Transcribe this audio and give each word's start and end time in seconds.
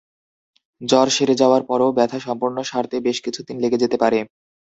জ্বর 0.81 1.07
সেরে 1.09 1.35
যাওয়ার 1.41 1.63
পরও 1.69 1.95
ব্যথা 1.97 2.19
সম্পূর্ণ 2.19 2.57
সারতে 2.63 2.97
বেশ 3.05 3.17
কিছুদিন 3.25 3.55
লেগে 3.63 3.81
যেতে 3.83 3.97
পারে। 4.03 4.19